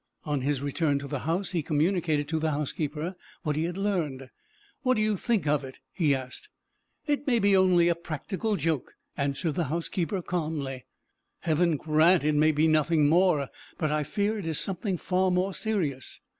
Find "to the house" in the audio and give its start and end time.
0.97-1.51